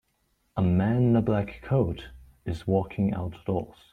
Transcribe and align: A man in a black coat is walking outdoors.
A 0.57 0.63
man 0.63 0.97
in 1.03 1.15
a 1.15 1.21
black 1.21 1.61
coat 1.61 2.07
is 2.43 2.65
walking 2.65 3.13
outdoors. 3.13 3.77